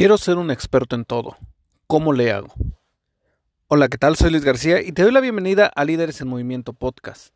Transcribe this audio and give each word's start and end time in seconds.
Quiero 0.00 0.16
ser 0.16 0.38
un 0.38 0.50
experto 0.50 0.96
en 0.96 1.04
todo. 1.04 1.36
¿Cómo 1.86 2.14
le 2.14 2.32
hago? 2.32 2.48
Hola, 3.68 3.88
¿qué 3.88 3.98
tal? 3.98 4.16
Soy 4.16 4.30
Luis 4.30 4.46
García 4.46 4.80
y 4.80 4.92
te 4.92 5.02
doy 5.02 5.12
la 5.12 5.20
bienvenida 5.20 5.66
a 5.66 5.84
Líderes 5.84 6.22
en 6.22 6.28
Movimiento 6.28 6.72
Podcast. 6.72 7.34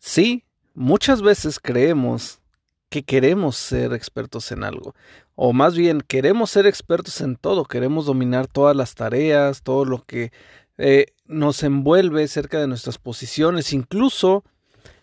Sí, 0.00 0.42
muchas 0.74 1.22
veces 1.22 1.60
creemos 1.60 2.40
que 2.88 3.04
queremos 3.04 3.54
ser 3.54 3.92
expertos 3.92 4.50
en 4.50 4.64
algo, 4.64 4.96
o 5.36 5.52
más 5.52 5.76
bien 5.76 6.00
queremos 6.00 6.50
ser 6.50 6.66
expertos 6.66 7.20
en 7.20 7.36
todo, 7.36 7.66
queremos 7.66 8.06
dominar 8.06 8.48
todas 8.48 8.74
las 8.74 8.96
tareas, 8.96 9.62
todo 9.62 9.84
lo 9.84 10.02
que 10.04 10.32
eh, 10.78 11.06
nos 11.26 11.62
envuelve 11.62 12.26
cerca 12.26 12.58
de 12.58 12.66
nuestras 12.66 12.98
posiciones, 12.98 13.72
incluso 13.72 14.42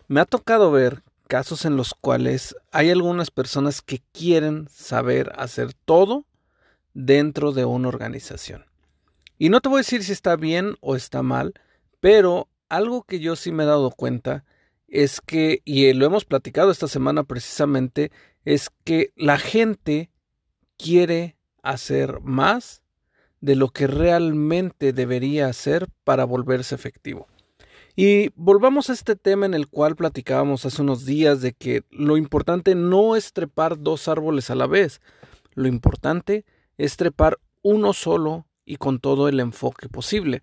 me 0.06 0.20
ha 0.20 0.26
tocado 0.26 0.70
ver 0.70 1.02
casos 1.28 1.64
en 1.64 1.78
los 1.78 1.94
cuales 1.94 2.54
hay 2.72 2.90
algunas 2.90 3.30
personas 3.30 3.80
que 3.80 4.02
quieren 4.12 4.68
saber 4.68 5.32
hacer 5.38 5.72
todo 5.86 6.26
dentro 6.94 7.52
de 7.52 7.64
una 7.64 7.88
organización. 7.88 8.66
Y 9.38 9.48
no 9.48 9.60
te 9.60 9.68
voy 9.68 9.78
a 9.78 9.80
decir 9.80 10.04
si 10.04 10.12
está 10.12 10.36
bien 10.36 10.76
o 10.80 10.96
está 10.96 11.22
mal, 11.22 11.54
pero 12.00 12.48
algo 12.68 13.04
que 13.04 13.20
yo 13.20 13.36
sí 13.36 13.52
me 13.52 13.64
he 13.64 13.66
dado 13.66 13.90
cuenta 13.90 14.44
es 14.88 15.20
que, 15.20 15.62
y 15.64 15.92
lo 15.92 16.04
hemos 16.04 16.24
platicado 16.24 16.70
esta 16.70 16.88
semana 16.88 17.24
precisamente, 17.24 18.10
es 18.44 18.70
que 18.84 19.12
la 19.16 19.38
gente 19.38 20.10
quiere 20.76 21.36
hacer 21.62 22.20
más 22.20 22.82
de 23.40 23.56
lo 23.56 23.68
que 23.68 23.86
realmente 23.86 24.92
debería 24.92 25.46
hacer 25.46 25.88
para 26.04 26.24
volverse 26.24 26.74
efectivo. 26.74 27.26
Y 27.96 28.30
volvamos 28.34 28.88
a 28.88 28.92
este 28.92 29.16
tema 29.16 29.46
en 29.46 29.54
el 29.54 29.68
cual 29.68 29.96
platicábamos 29.96 30.64
hace 30.64 30.82
unos 30.82 31.04
días 31.04 31.40
de 31.40 31.52
que 31.52 31.82
lo 31.90 32.16
importante 32.16 32.74
no 32.74 33.16
es 33.16 33.32
trepar 33.32 33.78
dos 33.78 34.08
árboles 34.08 34.50
a 34.50 34.54
la 34.54 34.66
vez, 34.66 35.00
lo 35.54 35.68
importante 35.68 36.36
es 36.36 36.44
trepar 36.96 37.38
uno 37.62 37.92
solo 37.92 38.46
y 38.64 38.76
con 38.76 39.00
todo 39.00 39.28
el 39.28 39.40
enfoque 39.40 39.88
posible. 39.88 40.42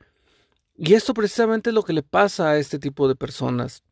Y 0.76 0.94
esto 0.94 1.14
precisamente 1.14 1.72
es 1.72 1.74
lo 1.74 1.84
que 1.84 1.94
le 1.94 2.04
pasa 2.04 2.52
a 2.52 2.58
este 2.58 2.78
tipo 2.78 3.08
de 3.08 3.16
personas. 3.16 3.84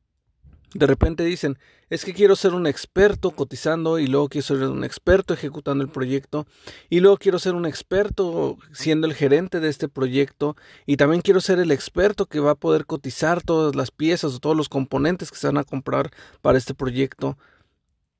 De 0.75 0.88
repente 0.88 1.23
dicen, 1.23 1.57
es 1.89 2.03
que 2.03 2.13
quiero 2.13 2.35
ser 2.35 2.53
un 2.53 2.67
experto 2.67 3.31
cotizando 3.31 3.97
y 3.97 4.07
luego 4.07 4.27
quiero 4.27 4.45
ser 4.45 4.57
un 4.63 4.83
experto 4.83 5.33
ejecutando 5.33 5.83
el 5.83 5.89
proyecto 5.89 6.45
y 6.89 6.99
luego 6.99 7.17
quiero 7.17 7.39
ser 7.39 7.55
un 7.55 7.66
experto 7.66 8.57
siendo 8.73 9.07
el 9.07 9.13
gerente 9.13 9.61
de 9.61 9.69
este 9.69 9.88
proyecto 9.88 10.57
y 10.85 10.97
también 10.97 11.21
quiero 11.21 11.39
ser 11.39 11.59
el 11.59 11.71
experto 11.71 12.25
que 12.25 12.41
va 12.41 12.51
a 12.51 12.55
poder 12.55 12.85
cotizar 12.85 13.41
todas 13.41 13.73
las 13.73 13.89
piezas 13.89 14.33
o 14.33 14.39
todos 14.39 14.57
los 14.57 14.67
componentes 14.67 15.31
que 15.31 15.38
se 15.38 15.47
van 15.47 15.57
a 15.57 15.63
comprar 15.63 16.12
para 16.41 16.57
este 16.57 16.73
proyecto. 16.73 17.38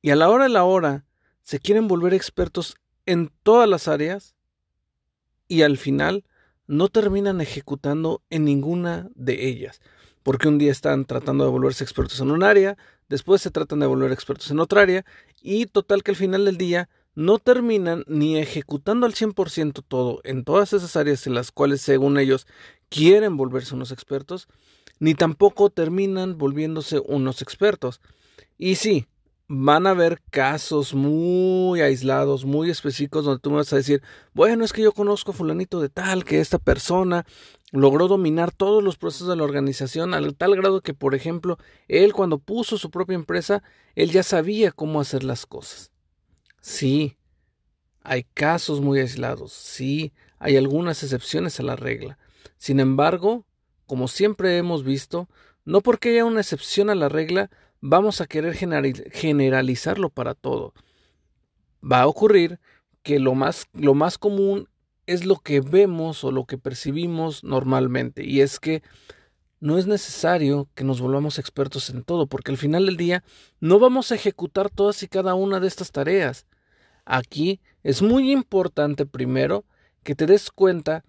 Y 0.02 0.12
a 0.12 0.16
la 0.16 0.30
hora 0.30 0.46
de 0.46 0.52
la 0.52 0.63
hora 0.63 1.03
se 1.44 1.59
quieren 1.59 1.90
volver 1.90 2.13
expertos 2.13 2.78
en 3.06 3.32
todas 3.44 3.70
las 3.70 3.88
áreas 3.88 4.36
y 5.48 5.62
al 5.62 5.78
final 5.78 6.24
no 6.68 6.90
terminan 6.90 7.42
ejecutando 7.42 8.24
en 8.30 8.46
ninguna 8.46 9.10
de 9.16 9.48
ellas 9.48 9.82
porque 10.26 10.48
un 10.48 10.58
día 10.58 10.72
están 10.72 11.06
tratando 11.06 11.44
de 11.44 11.52
volverse 11.52 11.84
expertos 11.84 12.20
en 12.20 12.32
un 12.32 12.42
área, 12.42 12.80
después 13.10 13.44
se 13.44 13.52
tratan 13.52 13.80
de 13.80 13.86
volver 13.86 14.12
expertos 14.12 14.50
en 14.50 14.60
otra 14.60 14.82
área, 14.82 15.06
y 15.40 15.68
total 15.68 16.02
que 16.02 16.10
al 16.10 16.18
final 16.18 16.46
del 16.46 16.58
día 16.58 16.90
no 17.14 17.38
terminan 17.38 18.04
ni 18.08 18.40
ejecutando 18.40 19.06
al 19.06 19.14
100% 19.14 19.84
todo 19.88 20.22
en 20.24 20.44
todas 20.44 20.74
esas 20.74 20.96
áreas 20.96 21.28
en 21.28 21.36
las 21.36 21.52
cuales 21.52 21.82
según 21.82 22.18
ellos 22.18 22.48
quieren 22.90 23.38
volverse 23.38 23.76
unos 23.76 23.92
expertos, 23.92 24.48
ni 24.98 25.14
tampoco 25.14 25.70
terminan 25.70 26.40
volviéndose 26.40 27.00
unos 27.06 27.44
expertos. 27.44 28.02
Y 28.58 28.78
sí, 28.78 29.06
van 29.47 29.85
a 29.85 29.91
haber 29.91 30.22
casos 30.31 30.94
muy 30.94 31.81
aislados, 31.81 32.45
muy 32.45 32.69
específicos, 32.69 33.25
donde 33.25 33.39
tú 33.39 33.51
me 33.51 33.57
vas 33.57 33.72
a 33.73 33.78
decir, 33.78 34.01
bueno, 34.33 34.66
es 34.66 34.73
que 34.73 34.81
yo 34.81 34.91
conozco 34.91 35.31
a 35.31 35.35
fulanito 35.35 35.79
de 35.79 35.89
tal, 35.89 36.23
que 36.23 36.39
esta 36.39 36.57
persona 36.57 37.25
logró 37.72 38.07
dominar 38.07 38.51
todos 38.51 38.83
los 38.83 38.97
procesos 38.97 39.28
de 39.28 39.35
la 39.35 39.44
organización 39.44 40.13
al 40.13 40.35
tal 40.35 40.56
grado 40.56 40.81
que, 40.81 40.94
por 40.94 41.13
ejemplo, 41.13 41.57
él 41.88 42.13
cuando 42.13 42.39
puso 42.39 42.78
su 42.78 42.89
propia 42.89 43.16
empresa, 43.16 43.61
él 43.95 44.11
ya 44.11 44.23
sabía 44.23 44.72
cómo 44.72 45.00
hacer 45.00 45.23
las 45.23 45.45
cosas. 45.45 45.91
Sí, 46.62 47.17
hay 48.01 48.23
casos 48.23 48.81
muy 48.81 49.00
aislados, 49.00 49.51
sí, 49.53 50.13
hay 50.39 50.57
algunas 50.57 51.03
excepciones 51.03 51.59
a 51.59 51.63
la 51.63 51.75
regla. 51.75 52.17
Sin 52.57 52.79
embargo, 52.79 53.45
como 53.85 54.07
siempre 54.07 54.57
hemos 54.57 54.83
visto, 54.83 55.29
no 55.66 55.81
porque 55.81 56.09
haya 56.09 56.25
una 56.25 56.41
excepción 56.41 56.89
a 56.89 56.95
la 56.95 57.09
regla, 57.09 57.50
vamos 57.88 58.19
a 58.19 58.25
querer 58.25 58.56
generalizarlo 58.56 60.09
para 60.09 60.34
todo. 60.34 60.73
Va 61.84 62.01
a 62.01 62.07
ocurrir 62.07 62.59
que 63.03 63.19
lo 63.19 63.35
más, 63.35 63.68
lo 63.73 63.94
más 63.94 64.18
común 64.18 64.68
es 65.06 65.23
lo 65.23 65.35
que 65.35 65.62
vemos 65.62 66.24
o 66.24 66.31
lo 66.31 66.45
que 66.45 66.57
percibimos 66.57 67.44
normalmente. 67.44 68.25
Y 68.25 68.41
es 68.41 68.59
que 68.59 68.81
no 69.59 69.78
es 69.78 69.85
necesario 69.85 70.68
que 70.74 70.84
nos 70.84 71.00
volvamos 71.00 71.38
expertos 71.38 71.91
en 71.91 72.03
todo, 72.03 72.25
porque 72.25 72.51
al 72.51 72.57
final 72.57 72.88
del 72.88 72.97
día 72.97 73.24
no 73.59 73.78
vamos 73.78 74.12
a 74.12 74.16
ejecutar 74.16 74.72
todas 74.72 75.03
y 75.03 75.07
cada 75.07 75.35
una 75.35 75.59
de 75.59 75.68
estas 75.68 75.91
tareas. 75.91 76.47
Aquí 77.06 77.62
es 77.84 78.01
muy 78.01 78.31
importante 78.31 79.06
primero 79.06 79.63
que 80.01 80.16
te 80.16 80.25
des 80.25 80.50
cuenta 80.50 81.06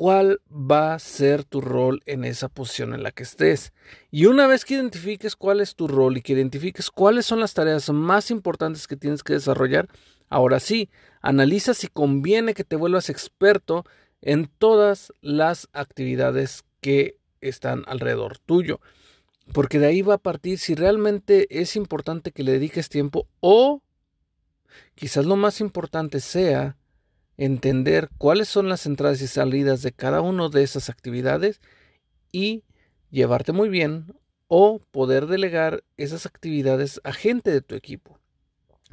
cuál 0.00 0.40
va 0.50 0.94
a 0.94 0.98
ser 0.98 1.44
tu 1.44 1.60
rol 1.60 2.00
en 2.06 2.24
esa 2.24 2.48
posición 2.48 2.94
en 2.94 3.02
la 3.02 3.10
que 3.10 3.22
estés. 3.22 3.74
Y 4.10 4.24
una 4.24 4.46
vez 4.46 4.64
que 4.64 4.72
identifiques 4.72 5.36
cuál 5.36 5.60
es 5.60 5.74
tu 5.74 5.88
rol 5.88 6.16
y 6.16 6.22
que 6.22 6.32
identifiques 6.32 6.90
cuáles 6.90 7.26
son 7.26 7.38
las 7.38 7.52
tareas 7.52 7.90
más 7.90 8.30
importantes 8.30 8.88
que 8.88 8.96
tienes 8.96 9.22
que 9.22 9.34
desarrollar, 9.34 9.90
ahora 10.30 10.58
sí, 10.58 10.88
analiza 11.20 11.74
si 11.74 11.88
conviene 11.88 12.54
que 12.54 12.64
te 12.64 12.76
vuelvas 12.76 13.10
experto 13.10 13.84
en 14.22 14.46
todas 14.46 15.12
las 15.20 15.68
actividades 15.74 16.64
que 16.80 17.18
están 17.42 17.84
alrededor 17.86 18.38
tuyo. 18.38 18.80
Porque 19.52 19.78
de 19.78 19.88
ahí 19.88 20.00
va 20.00 20.14
a 20.14 20.22
partir 20.22 20.58
si 20.58 20.74
realmente 20.74 21.46
es 21.60 21.76
importante 21.76 22.32
que 22.32 22.42
le 22.42 22.52
dediques 22.52 22.88
tiempo 22.88 23.28
o 23.40 23.82
quizás 24.94 25.26
lo 25.26 25.36
más 25.36 25.60
importante 25.60 26.20
sea 26.20 26.78
entender 27.40 28.10
cuáles 28.18 28.48
son 28.48 28.68
las 28.68 28.84
entradas 28.84 29.22
y 29.22 29.26
salidas 29.26 29.80
de 29.80 29.92
cada 29.92 30.20
una 30.20 30.50
de 30.50 30.62
esas 30.62 30.90
actividades 30.90 31.62
y 32.30 32.64
llevarte 33.10 33.52
muy 33.52 33.70
bien 33.70 34.14
o 34.46 34.78
poder 34.90 35.26
delegar 35.26 35.82
esas 35.96 36.26
actividades 36.26 37.00
a 37.02 37.14
gente 37.14 37.50
de 37.50 37.62
tu 37.62 37.74
equipo. 37.76 38.18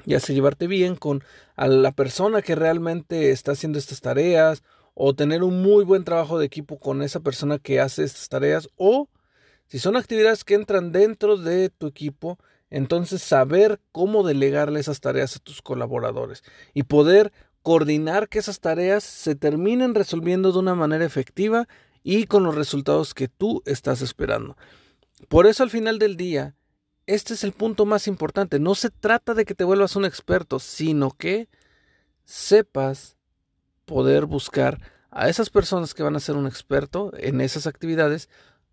Ya 0.06 0.22
sea 0.22 0.34
llevarte 0.34 0.68
bien 0.68 0.96
con 0.96 1.26
a 1.58 1.68
la 1.68 1.92
persona 1.92 2.42
que 2.42 2.56
realmente 2.56 3.32
está 3.32 3.52
haciendo 3.52 3.80
estas 3.80 4.00
tareas 4.00 4.64
o 4.94 5.14
tener 5.14 5.44
un 5.44 5.62
muy 5.62 5.84
buen 5.84 6.06
trabajo 6.06 6.40
de 6.40 6.46
equipo 6.46 6.80
con 6.80 7.02
esa 7.02 7.20
persona 7.20 7.60
que 7.60 7.82
hace 7.82 8.06
estas 8.06 8.30
tareas 8.30 8.70
o 8.78 9.10
si 9.68 9.78
son 9.78 9.98
actividades 9.98 10.46
que 10.46 10.54
entran 10.54 10.94
dentro 10.94 11.36
de 11.36 11.70
tu 11.70 11.88
equipo, 11.88 12.40
entonces 12.70 13.22
saber 13.22 13.82
cómo 13.92 14.24
delegarle 14.24 14.80
esas 14.80 15.02
tareas 15.02 15.36
a 15.36 15.40
tus 15.40 15.62
colaboradores 15.62 16.46
y 16.74 16.84
poder 16.84 17.34
coordinar 17.68 18.30
que 18.30 18.40
esas 18.40 18.62
tareas 18.62 19.04
se 19.04 19.36
terminen 19.36 19.94
resolviendo 19.94 20.54
de 20.54 20.60
una 20.60 20.74
manera 20.74 21.04
efectiva 21.04 21.68
y 22.02 22.26
con 22.26 22.46
los 22.46 22.56
resultados 22.56 23.14
que 23.14 23.28
tú 23.28 23.62
estás 23.66 24.02
esperando. 24.02 24.56
Por 25.28 25.48
eso 25.48 25.64
al 25.64 25.70
final 25.70 26.00
del 26.00 26.16
día, 26.16 26.56
este 27.08 27.34
es 27.34 27.44
el 27.44 27.52
punto 27.52 27.86
más 27.86 28.08
importante. 28.08 28.58
No 28.58 28.74
se 28.74 28.90
trata 28.90 29.34
de 29.34 29.44
que 29.44 29.54
te 29.54 29.66
vuelvas 29.66 29.98
un 29.98 30.06
experto, 30.06 30.60
sino 30.60 31.12
que 31.12 31.50
sepas 32.24 33.18
poder 33.84 34.28
buscar 34.28 34.80
a 35.12 35.28
esas 35.28 35.50
personas 35.50 35.94
que 35.94 36.04
van 36.04 36.16
a 36.16 36.22
ser 36.22 36.38
un 36.38 36.48
experto 36.48 37.12
en 37.18 37.42
esas 37.42 37.68
actividades, 37.68 38.30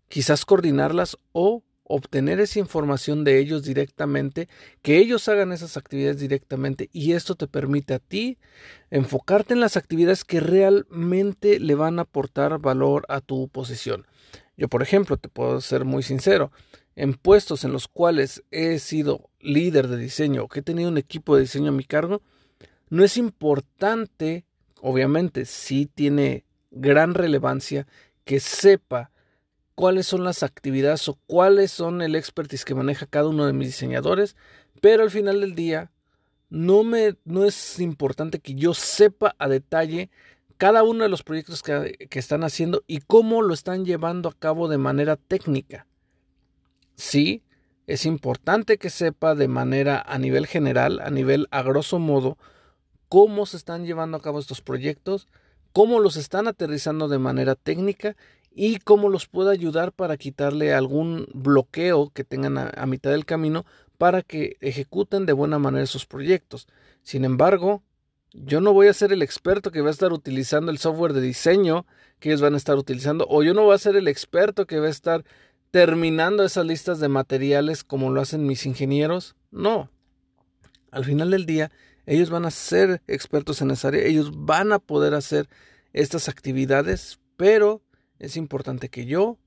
quizás 0.07 0.45
coordinarlas 0.45 1.17
o 1.33 1.63
obtener 1.87 2.39
esa 2.39 2.59
información 2.59 3.23
de 3.23 3.39
ellos 3.39 3.63
directamente, 3.63 4.49
que 4.81 4.97
ellos 4.97 5.27
hagan 5.29 5.51
esas 5.51 5.77
actividades 5.77 6.19
directamente 6.19 6.89
y 6.91 7.13
esto 7.13 7.35
te 7.35 7.47
permite 7.47 7.93
a 7.93 7.99
ti 7.99 8.37
enfocarte 8.89 9.53
en 9.53 9.59
las 9.59 9.77
actividades 9.77 10.25
que 10.25 10.39
realmente 10.39 11.59
le 11.59 11.75
van 11.75 11.99
a 11.99 12.03
aportar 12.03 12.59
valor 12.59 13.05
a 13.07 13.21
tu 13.21 13.47
posición. 13.49 14.05
Yo, 14.57 14.67
por 14.67 14.81
ejemplo, 14.81 15.17
te 15.17 15.29
puedo 15.29 15.61
ser 15.61 15.85
muy 15.85 16.01
sincero, 16.01 16.51
en 16.95 17.13
puestos 17.13 17.63
en 17.63 17.71
los 17.71 17.87
cuales 17.87 18.43
he 18.51 18.79
sido 18.79 19.29
líder 19.39 19.87
de 19.87 19.97
diseño 19.97 20.43
o 20.43 20.47
que 20.47 20.61
he 20.61 20.63
tenido 20.63 20.89
un 20.89 20.97
equipo 20.97 21.35
de 21.35 21.41
diseño 21.41 21.69
a 21.69 21.73
mi 21.73 21.83
cargo, 21.83 22.21
no 22.89 23.03
es 23.03 23.17
importante, 23.17 24.45
obviamente 24.81 25.45
sí 25.45 25.89
tiene 25.93 26.45
gran 26.71 27.13
relevancia 27.13 27.85
que 28.23 28.39
sepa 28.39 29.11
cuáles 29.75 30.07
son 30.07 30.23
las 30.23 30.41
actividades 30.41 31.07
o 31.09 31.19
cuáles 31.27 31.71
son 31.71 32.01
el 32.01 32.15
expertise 32.15 32.65
que 32.65 32.75
maneja 32.75 33.05
cada 33.05 33.27
uno 33.27 33.45
de 33.45 33.53
mis 33.53 33.67
diseñadores, 33.67 34.35
pero 34.81 35.03
al 35.03 35.11
final 35.11 35.41
del 35.41 35.53
día 35.55 35.91
no 36.49 36.83
me 36.83 37.15
no 37.25 37.43
es 37.43 37.79
importante 37.79 38.39
que 38.39 38.55
yo 38.55 38.73
sepa 38.73 39.35
a 39.37 39.49
detalle 39.49 40.09
cada 40.57 40.83
uno 40.83 41.03
de 41.03 41.09
los 41.09 41.23
proyectos 41.23 41.61
que, 41.61 42.07
que 42.09 42.19
están 42.19 42.43
haciendo 42.43 42.83
y 42.87 42.99
cómo 42.99 43.41
lo 43.41 43.53
están 43.53 43.85
llevando 43.85 44.29
a 44.29 44.33
cabo 44.33 44.69
de 44.69 44.77
manera 44.77 45.17
técnica. 45.17 45.85
Sí, 46.95 47.43
es 47.87 48.05
importante 48.05 48.77
que 48.77 48.89
sepa 48.89 49.35
de 49.35 49.49
manera 49.49 50.01
a 50.01 50.17
nivel 50.17 50.47
general, 50.47 51.01
a 51.01 51.09
nivel 51.09 51.47
a 51.51 51.61
grosso 51.61 51.99
modo, 51.99 52.37
cómo 53.09 53.45
se 53.45 53.57
están 53.57 53.85
llevando 53.85 54.17
a 54.17 54.21
cabo 54.21 54.39
estos 54.39 54.61
proyectos, 54.61 55.27
cómo 55.73 55.99
los 55.99 56.15
están 56.15 56.47
aterrizando 56.47 57.09
de 57.09 57.19
manera 57.19 57.55
técnica 57.55 58.15
y 58.57 58.77
cómo 58.79 59.09
los 59.09 59.27
puede 59.27 59.51
ayudar 59.51 59.91
para 59.91 60.15
quitarle 60.15 60.73
algún 60.73 61.27
bloqueo 61.33 62.09
que 62.11 62.23
tengan 62.23 62.57
a, 62.57 62.85
mitad 62.85 63.11
del 63.11 63.25
camino 63.25 63.65
para 63.97 64.21
que 64.21 64.55
ejecuten 64.61 65.25
de 65.25 65.33
buena 65.33 65.59
manera 65.59 65.85
sus 65.85 66.05
proyectos. 66.05 66.65
Sin 67.03 67.25
embargo, 67.25 67.83
yo 68.31 68.61
no 68.61 68.71
voy 68.71 68.87
a 68.87 68.93
ser 68.93 69.11
el 69.11 69.21
experto 69.21 69.71
que 69.71 69.81
va 69.81 69.89
a 69.89 69.91
estar 69.91 70.13
utilizando 70.13 70.71
el 70.71 70.77
software 70.77 71.11
de 71.11 71.19
diseño 71.19 71.85
que 72.19 72.29
ellos 72.29 72.39
van 72.39 72.53
a 72.53 72.57
estar 72.57 72.77
utilizando, 72.77 73.27
o 73.29 73.43
yo 73.43 73.53
no 73.53 73.63
voy 73.65 73.75
a 73.75 73.77
ser 73.77 73.97
el 73.97 74.07
experto 74.07 74.65
que 74.65 74.79
va 74.79 74.87
a 74.87 74.91
estar 74.91 75.25
terminando 75.71 76.45
esas 76.45 76.65
listas 76.65 77.01
de 77.01 77.09
materiales 77.09 77.83
como 77.83 78.09
lo 78.09 78.21
hacen 78.21 78.47
mis 78.47 78.65
ingenieros. 78.65 79.35
No. 79.51 79.91
Al 80.91 81.03
final 81.03 81.31
del 81.31 81.45
día, 81.45 81.71
ellos 82.05 82.29
van 82.29 82.45
a 82.45 82.51
ser 82.51 83.01
expertos 83.07 83.61
en 83.61 83.71
esa 83.71 83.89
área, 83.89 84.05
ellos 84.05 84.31
van 84.33 84.71
a 84.71 84.79
poder 84.79 85.13
hacer 85.13 85.49
estas 85.91 86.29
actividades, 86.29 87.19
pero 87.35 87.81
es 88.19 88.37
importante 88.37 88.89
que 88.89 89.05
yo 89.05 89.37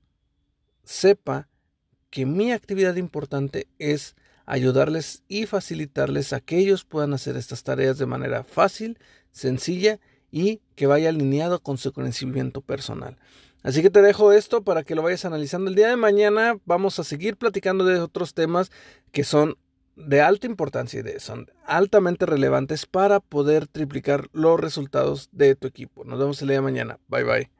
sepa 0.83 1.47
que 2.09 2.25
mi 2.25 2.51
actividad 2.51 2.95
importante 2.95 3.67
es 3.77 4.15
ayudarles 4.45 5.23
y 5.27 5.45
facilitarles 5.45 6.33
a 6.33 6.39
que 6.39 6.57
ellos 6.57 6.83
puedan 6.83 7.13
hacer 7.13 7.37
estas 7.37 7.63
tareas 7.63 7.97
de 7.99 8.07
manera 8.07 8.43
fácil, 8.43 8.97
sencilla 9.31 9.99
y 10.31 10.61
que 10.75 10.87
vaya 10.87 11.09
alineado 11.09 11.61
con 11.61 11.77
su 11.77 11.93
conocimiento 11.93 12.61
personal. 12.61 13.17
Así 13.61 13.81
que 13.81 13.89
te 13.89 14.01
dejo 14.01 14.31
esto 14.31 14.63
para 14.63 14.83
que 14.83 14.95
lo 14.95 15.03
vayas 15.03 15.25
analizando. 15.25 15.69
El 15.69 15.75
día 15.75 15.89
de 15.89 15.97
mañana 15.97 16.57
vamos 16.65 16.97
a 16.97 17.03
seguir 17.03 17.37
platicando 17.37 17.83
de 17.83 17.99
otros 17.99 18.33
temas 18.33 18.71
que 19.11 19.23
son 19.23 19.57
de 19.95 20.21
alta 20.21 20.47
importancia 20.47 21.01
y 21.01 21.19
son 21.19 21.51
altamente 21.65 22.25
relevantes 22.25 22.85
para 22.85 23.19
poder 23.19 23.67
triplicar 23.67 24.29
los 24.31 24.59
resultados 24.59 25.29
de 25.31 25.55
tu 25.55 25.67
equipo. 25.67 26.05
Nos 26.05 26.19
vemos 26.19 26.41
el 26.41 26.47
día 26.47 26.57
de 26.57 26.61
mañana. 26.61 26.99
Bye 27.09 27.23
bye. 27.23 27.58